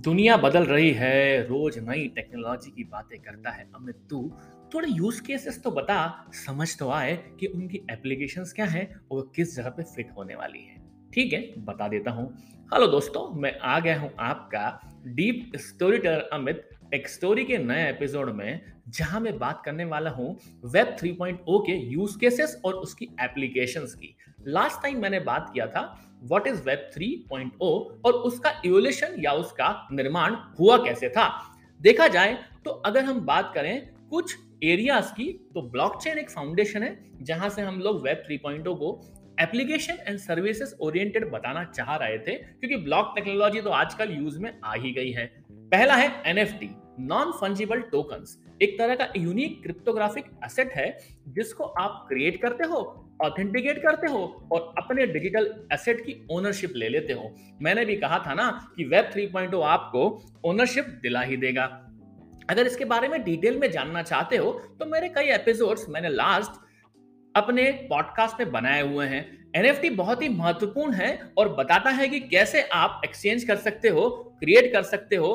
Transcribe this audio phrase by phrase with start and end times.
[0.00, 4.32] दुनिया बदल रही है, रोज नई टेक्नोलॉजी की बातें करता है अमित। तू
[4.74, 9.56] थोड़े यूज़ केसेस तो बता, समझ तो आए कि उनकी एप्लीकेशन क्या हैं और किस
[9.56, 10.76] जगह पे फिट होने वाली है।
[11.14, 12.26] ठीक है, बता देता हूँ।
[12.74, 17.88] हेलो दोस्तों, मैं आ गया हूँ आपका डीप स्टोरी टेलर अमित, एक स्टोरी के नए
[17.90, 23.08] एपिसोड में, जहाँ मैं बात करने वाला हूँ वेब 3.0 के यूज़ केसेस और उसकी
[23.20, 25.82] एप्लीकेशंस की। लास्ट टाइम मैंने बात किया था
[26.22, 27.70] व्हाट इज़ वेब 3.0
[28.04, 31.28] और उसका इवोल्यूशन या उसका निर्माण हुआ कैसे था?
[31.80, 36.96] देखा जाए तो अगर हम बात करें कुछ एरियाज़ की तो ब्लॉकचेन एक फाउंडेशन है,
[37.22, 39.00] जहाँ से हम लोग वेब 3.0 को
[39.40, 44.52] एप्लीकेशन एंड सर्विसेज़ ओरिएंटेड बताना चाह रहे थे, क्योंकि ब्लॉक टेक्नोलॉजी तो आजकल यूज़ में
[44.64, 50.24] आ ही गई है। पहला है एनएफटी नॉन फंजिबल टोकन्स एक तरह का यूनिक क्रिप्टोग्राफिक
[50.44, 56.26] एसेट है, जिसको आप क्रिएट करते हो ऑथेंटिकेट करते हो और अपने डिजिटल एसेट की
[56.30, 57.30] ओनरशिप ले लेते हो।
[57.62, 60.08] मैंने भी कहा था ना कि वेब 3.0 आपको
[60.44, 61.64] ओनरशिप दिला ही देगा।
[62.50, 66.60] अगर इसके बारे में डिटेल में जानना चाहते हो तो मेरे कई एपिसोड्स मैंने लास्ट
[67.34, 72.20] अपने पॉडकास्ट में बनाए हुए हैं। एनएफटी बहुत ही महत्वपूर्ण है और बताता है कि
[72.20, 74.08] कैसे आप एक्सचेंज कर सकते हो
[74.40, 75.32] क्रिएट कर सकते हो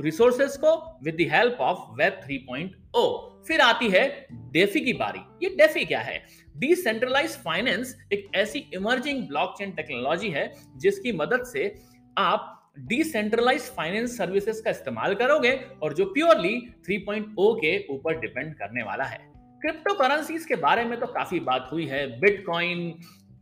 [0.00, 5.84] रिसोर्सेस को विद हेल्प ऑफ़ वेब 3.0 फिर आती है डेफी की बारी। ये डेफी
[5.84, 6.24] क्या है?
[6.56, 11.74] डिसेंट्रलाइज फाइनेंस एक ऐसी इमर्जिंग ब्लॉकचेन टेक्नोलॉजी है जिसकी मदद से
[12.18, 15.52] आप डिसेंट्रलाइज फाइनेंस सर्विसेज़ का इस्तेमाल करोगे
[15.82, 16.54] और जो प्योरली
[16.90, 19.18] 3.0 के ऊपर डिपेंड करने वाला है।
[19.62, 22.94] क्रिप्टो करेंसीज के बारे में तो काफ़ी बात हुई है। बिटकॉइन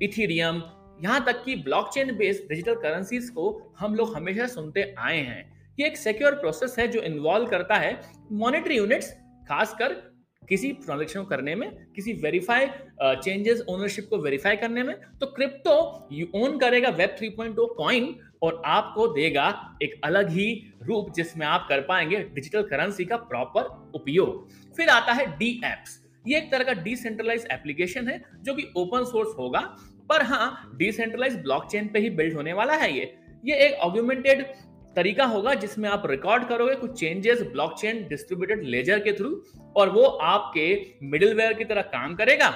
[0.03, 0.63] इथीरियम
[1.05, 5.87] यहाँ तक कि ब्लॉकचेन बेस्ड डिजिटल करेंसीज को हम लोग हमेशा सुनते आए हैं। ये
[5.87, 8.01] एक सिक्योर प्रोसेस है जो इन्वॉल्व करता है
[8.33, 9.11] मॉनिटरी यूनिट्स
[9.49, 9.93] खासकर
[10.43, 12.67] किसी ट्रांजेक्शन को करने में, किसी वेरीफाई
[13.01, 18.61] चेंजेस ओनरशिप को वेरीफाई करने में तो क्रिप्टो यू ओन करेगा वेब 3.0 कॉइन और
[18.67, 19.47] आपको देगा
[19.83, 20.47] एक अलग ही
[20.83, 23.63] रूप जिसमें आप कर पाएँगे डिजिटल करेंसी का प्रॉपर
[23.95, 28.71] उपयोग। फिर आता है डी एप्स ये एक तरह का डिसेंट्रलाइज एप्लीकेशन है जो कि
[28.77, 29.61] ओपन सोर्स होगा,
[30.11, 34.47] पर हाँ डिसेंट्रलाइज ब्लॉकचेन पे ही बिल्ड होने वाला है ये। ये एक ऑग्यूमेंटेड
[34.97, 39.31] तरीका होगा जिसमें आप रिकॉर्ड करोगे कुछ चेंजेस ब्लॉकचेन डिस्ट्रीब्यूटेड लेजर के थ्रू
[39.77, 40.67] और वो आपके
[41.03, 42.53] मिडिलवेयर की तरह काम करेगा।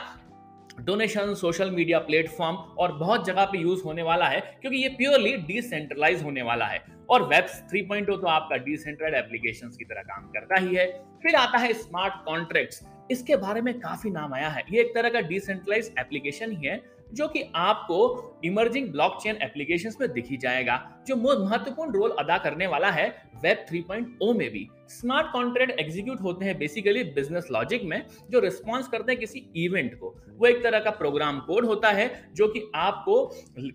[0.80, 5.32] डोनेशन सोशल मीडिया प्लेटफॉर्म और बहुत जगह पे यूज़ होने वाला है, क्योंकि ये प्योरली
[5.36, 10.60] डिसेंट्रलाइज होने वाला है। और वेब 3.0 तो आपका डिसेंट्रलाइज एप्लीकेशंस की तरह काम करता
[10.60, 10.86] ही है।
[11.22, 15.08] फिर आता है स्मार्ट कॉन्ट्रैक्ट्स इसके बारे में काफ़ी नाम आया है। ये एक तरह
[15.08, 16.76] का डिसेंट्रलाइज एप्लीकेशन ही है।
[17.12, 22.90] जो कि आपको इमर्जिंग ब्लॉकचेन एप्लीकेशंस में दिखी जाएगा, जो महत्वपूर्ण रोल अदा करने वाला
[22.90, 23.08] है
[23.44, 28.88] वेब 3.0 में भी। स्मार्ट कॉन्ट्रैक्ट एग्जीक्यूट होते हैं बेसिकली बिज़नेस लॉजिक में, जो रिस्पॉन्स
[28.88, 32.62] करते हैं किसी इवेंट को। वो एक तरह का प्रोग्राम कोड होता है, जो कि
[32.74, 33.24] आपको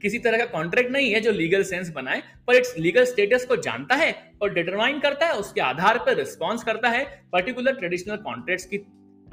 [0.02, 3.56] किसी तरह का कॉन्ट्रैक्ट नहीं है जो लीगल सेंस बनाए, पर इट्स लीगल स्टेटस को
[3.58, 8.66] जानता है और डिटरमाइन करता है, उसके आधार पर रिस्पॉन्स करता है पर्टिकुलर ट्रेडिशनल कॉन्ट्रैक्ट्स
[8.66, 8.78] की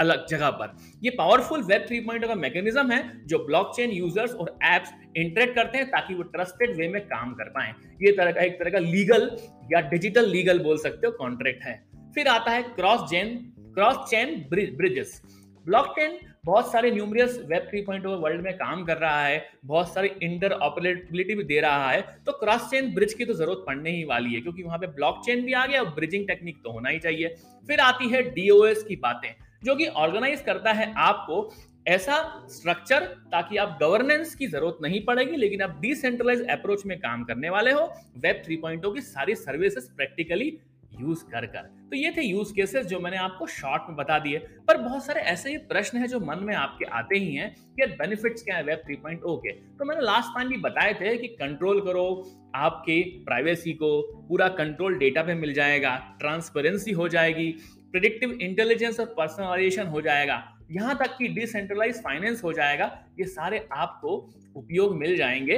[0.00, 4.92] अलग जगह पर। ये पावरफुल वेब 3.0 का मैकेनिज्म है जो ब्लॉकचेन यूज़र्स और एप्स
[5.16, 7.72] इंटरेक्ट करते हैं ताकि वो ट्रस्टेड वे में काम कर पाए।
[8.02, 9.30] ये तरह का, एक तरह का लीगल
[9.72, 11.82] या डिजिटल लीगल बोल सकते हो कॉन्ट्रैक्ट है।
[12.14, 13.36] फिर आता है cross chain
[13.74, 15.20] cross chain bridges
[15.66, 20.52] blockchain बहुत सारे न्यूमरियस वेब 3.0 वर्ल्ड में काम कर रहा है, बहुत सारी इंटर
[20.52, 24.34] ऑपरेबिलिटी भी दे रहा है तो क्रॉस चेन ब्रिज की तो ज़रूरत पड़ने ही वाली
[24.34, 27.34] है, क्योंकि वहाँ पे ब्लॉकचेन भी आ गया और ब्रिजिंग टेक्निक तो होना ही चाहिए।
[27.68, 29.30] फिर आती है डीओएस की बातें।
[29.62, 31.50] जो कि ऑर्गेनाइज करता है आपको
[31.88, 32.16] ऐसा
[32.48, 37.50] स्ट्रक्चर ताकि आप गवर्नेंस की ज़रूरत नहीं पड़ेगी, लेकिन आप डिसेंट्रलाइज अप्रोच में काम करने
[37.50, 40.58] वाले हो वेब 3.0 की सारी सर्विसेज़ प्रैक्टिकली
[41.00, 41.60] यूज़ कर कर।
[41.90, 44.38] तो ये थे यूज़ केसेस जो मैंने आपको शॉर्ट में बता दिए।
[44.68, 47.86] पर बहुत सारे ऐसे ही प्रश्न हैं जो मन में आपके आते ही हैं कि
[47.86, 49.52] बेनिफिट्स क्या है वेब 3.0 के?
[49.52, 52.06] तो मैंने लास्ट टाइम भी बताए थे कि कंट्रोल करो,
[52.54, 57.54] आपके प्राइवेसी को पूरा कंट्रोल डेटा पे मिल जाएगा ट्रांसपेरेंसी हो जाएगी
[57.90, 63.68] प्रिडिक्टिव इंटेलिजेंस और पर्सनलाइजेशन हो जाएगा। यहाँ तक कि डिसेंट्रलाइज फाइनेंस हो जाएगा। ये सारे
[63.72, 65.56] आपको उपयोग मिल जाएँगे।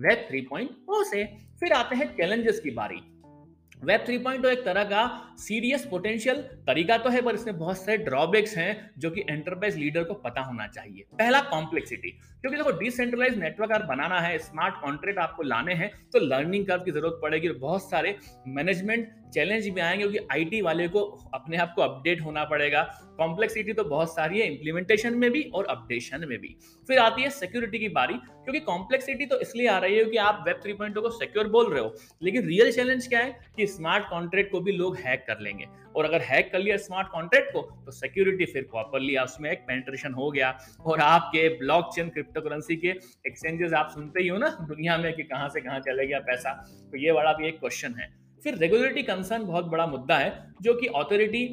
[0.00, 1.24] वेब 3.0 से।
[1.60, 3.09] फिर आते हैं चैलेंजेस की बारी।
[3.82, 5.02] वेब 3.0 एक तरह का
[5.38, 6.36] सीरियस पोटेंशियल
[6.66, 10.40] तरीका तो है, पर इसमें बहुत सारे ड्रॉबैक्स हैं जो कि एंटरप्राइज लीडर को पता
[10.40, 15.74] होना चाहिए। पहला कॉम्प्लेक्सिटी क्योंकि देखो डिसेंट्रलाइज नेटवर्क अगर बनाना है स्मार्ट कॉन्ट्रैक्ट आपको लाने
[15.74, 18.16] हैं तो लर्निंग कर्व की ज़रूरत पड़ेगी और बहुत सारे
[18.48, 21.00] मैनेजमेंट चैलेंज भी आएँगे, क्योंकि आईटी वाले को
[21.34, 22.82] अपने आप को अपडेट होना पड़ेगा।
[23.18, 26.56] कॉम्प्लेक्सिटी तो बहुत सारी है इंप्लीमेंटेशन में भी और अपडेशन में भी।
[26.88, 30.44] फिर आती है सिक्योरिटी की बारी, क्योंकि कॉम्प्लेक्सिटी तो इसलिए आ रही है कि आप
[30.46, 34.50] वेब 3.0 को सिक्योर बोल रहे हो, लेकिन रियल चैलेंज क्या है कि स्मार्ट कॉन्ट्रैक्ट
[34.52, 37.90] को भी लोग हैक कर लेंगे। और अगर हैक कर लिया स्मार्ट कॉन्ट्रैक्ट को तो
[37.90, 42.88] सिक्योरिटी फिर प्रॉपरली उसमें एक पेंट्रेशन हो गया। और आपके ब्लॉकचेन क्रिप्टो करेंसी के
[43.26, 46.52] एक्सचेंजेस आप सुनते ही हो ना, दुनिया में कि कहाँ से कहाँ चले गया पैसा।
[46.92, 48.08] तो ये बड़ा भी एक क्वेश्चन है।
[48.44, 50.32] फिर रेगुलेटरी कंसर्न बहुत बड़ा मुद्दा है,
[50.62, 51.46] जो कि अथॉरिटी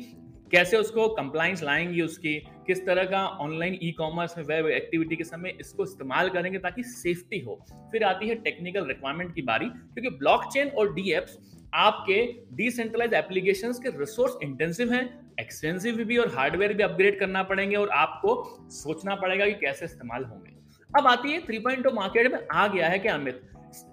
[0.52, 2.34] कैसे उसको कंप्लाइंस लाएँगी उसकी,
[2.68, 6.84] किस तरह का ऑनलाइन ई कॉमर्स में वेब एक्टिविटी के समय इसको इस्तेमाल करेंगे ताकि
[6.84, 7.60] सेफ्टी हो।
[7.92, 11.38] फिर आती है टेक्निकल रिक्वायरमेंट की बारी, क्योंकि ब्लॉकचेन और डीएप्स
[11.74, 17.76] आपके डिसेंट्रलाइज एप्लीकेशन के रिसोर्स इंटेंसिव हैं एक्सपेंसिव भी और हार्डवेयर भी अपग्रेड करना पड़ेंगे
[17.76, 20.52] और आपको सोचना पड़ेगा कि कैसे इस्तेमाल होंगे।
[21.00, 23.42] अब आती है थ्री पॉइंट मार्केट में आ गया है क्या अमित?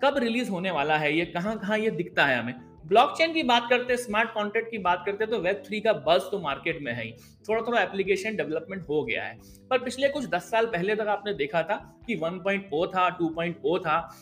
[0.05, 1.19] कब रिलीज़ होने वाला है?
[1.19, 2.55] ये कहाँ कहाँ ये दिखता है हमें?
[2.87, 5.93] ब्लॉकचेन की बात करते हैं स्मार्ट कॉन्ट्रैक्ट की बात करते हैं तो वेब थ्री का
[5.93, 7.15] बस तो मार्केट में है ही।
[7.49, 9.38] थोड़ा थोड़ा एप्लीकेशन डेवलपमेंट हो गया है।
[9.71, 14.17] पर पिछले कुछ दस साल पहले तक आपने देखा था कि 1.0 था 2.0 था।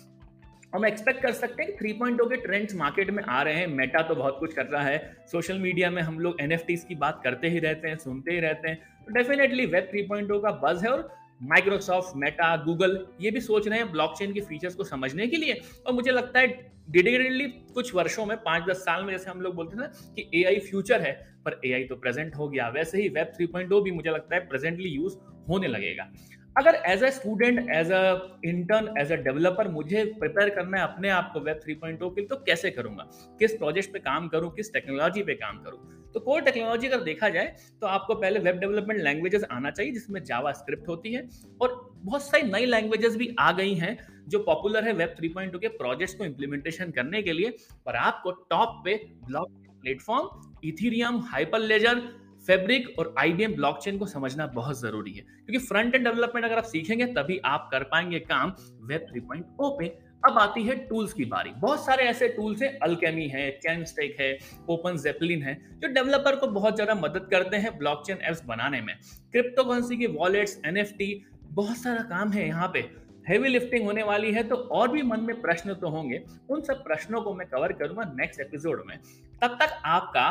[0.72, 4.02] हम एक्सपेक्ट कर सकते हैं कि 3.0 के ट्रेंड्स मार्केट में आ रहे हैं। मेटा
[4.02, 7.48] तो बहुत कुछ कर रहा है। सोशल मीडिया में हम लोग एन की बात करते
[7.48, 11.08] ही रहते हैं, सुनते ही रहते हैं। तो डेफिनेटली वेब 3.0 का बज है और
[11.42, 15.60] माइक्रोसॉफ्ट मेटा गूगल ये भी सोच रहे हैं ब्लॉकचेन के फीचर्स को समझने के लिए।
[15.86, 16.46] और मुझे लगता है
[16.90, 20.30] डिडिकेटली कुछ वर्षों में पाँच दस साल में जैसे हम लोग बोलते हैं ना कि
[20.34, 21.12] एआई फ्यूचर है,
[21.44, 24.88] पर एआई तो प्रेजेंट हो गया। वैसे ही वेब 3.0 भी मुझे लगता है प्रेजेंटली
[24.88, 25.16] यूज़
[25.48, 26.12] होने लगेगा।
[26.56, 31.08] अगर as a student as a intern as a developer मुझे प्रिपेयर करना है अपने
[31.10, 33.08] आप को वेब 3.0 के लिए तो कैसे करूँगा?
[33.38, 34.50] किस प्रोजेक्ट पे काम करूँ?
[34.54, 35.78] किस टेक्नोलॉजी पे काम करूँ?
[36.14, 40.22] तो कोर टेक्नोलॉजी अगर देखा जाए तो आपको पहले वेब डेवलपमेंट लैंग्वेजेस आना चाहिए, जिसमें
[40.25, 41.28] जावा स्क्रिप्ट होती है,
[41.62, 43.96] और बहुत सारी नई लैंग्वेजेस भी आ गई हैं,
[44.28, 47.50] जो पॉपुलर है वेब 3.2 के प्रोजेक्ट्स को इंप्लीमेंटेशन करने के लिए
[47.87, 48.94] पर आपको टॉप पे
[49.25, 49.49] block
[49.82, 51.19] platform Ethereum
[51.60, 52.02] hyperledger
[52.46, 56.64] fabric और आईबीएम ब्लॉकचेन को समझना बहुत ज़रूरी है, क्योंकि फ्रंट एंड डेवलपमेंट अगर आप
[56.64, 58.52] सीखेंगे, तभी आप कर पाएँगे काम
[58.82, 59.86] वेब 3.0 पे।
[60.22, 64.36] अब आती है टूल्स की बारी। बहुत सारे ऐसे टूल्स हैं अल्केमी है कैनस्टेक है
[64.70, 68.94] ओपन जेपलिन है, जो डेवलपर को बहुत ज़्यादा मदद करते हैं ब्लॉकचेन एप्स बनाने में।
[69.32, 72.80] क्रिप्टो करेंसी की वॉलेट्स एनएफटी बहुत सारा काम है यहाँ पे।
[73.28, 76.82] हैवी लिफ्टिंग होने वाली है तो और भी मन में प्रश्न तो होंगे। उन सब
[76.84, 78.96] प्रश्नों को मैं कवर करूँगा नेक्स्ट एपिसोड में।
[79.42, 80.28] तब तक आपका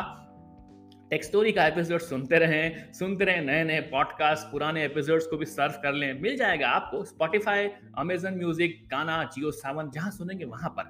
[1.12, 5.46] टेक स्टोरी का एपिसोड सुनते रहें सुनते रहें नए नए पॉडकास्ट पुराने एपिसोड्स को भी
[5.46, 7.68] सर्च कर लें। मिल जाएगा आपको स्पॉटिफाई
[7.98, 10.84] अमेजन म्यूज़िक गाना जियो सावन जहाँ सुनेंगे वहाँ पर।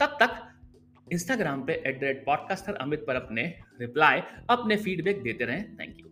[0.00, 0.34] तब तक
[1.12, 3.42] इंस्टाग्राम पे at the rate podcaster Amit पर अपने
[3.80, 6.11] रिप्लाई अपने फीडबैक देते रहें। Thank you